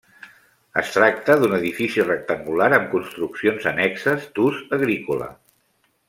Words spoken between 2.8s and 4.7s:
construccions annexes d'ús